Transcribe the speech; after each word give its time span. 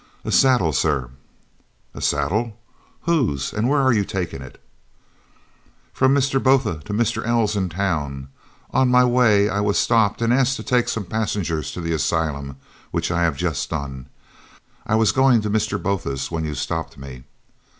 "A 0.25 0.31
saddle, 0.31 0.73
sir." 0.73 1.11
"A 1.93 2.01
saddle! 2.01 2.57
Whose, 3.03 3.53
and 3.53 3.69
where 3.69 3.81
are 3.81 3.93
you 3.93 4.03
taking 4.03 4.41
it?" 4.41 4.59
"From 5.93 6.15
Mr. 6.15 6.41
Botha 6.41 6.79
to 6.85 6.91
Mr. 6.93 7.23
Els 7.23 7.55
in 7.55 7.69
town. 7.69 8.29
On 8.71 8.89
my 8.89 9.05
way 9.05 9.47
I 9.47 9.59
was 9.59 9.77
stopped 9.77 10.23
and 10.23 10.33
asked 10.33 10.55
to 10.55 10.63
take 10.63 10.89
some 10.89 11.05
passengers 11.05 11.71
to 11.73 11.81
the 11.81 11.93
asylum, 11.93 12.57
which 12.89 13.11
I 13.11 13.21
have 13.21 13.37
just 13.37 13.69
done. 13.69 14.07
I 14.87 14.95
was 14.95 15.11
going 15.11 15.39
to 15.43 15.51
Mr. 15.51 15.79
Botha 15.79 16.17
when 16.33 16.45
you 16.45 16.55
stopped 16.55 16.97
me." 16.97 17.25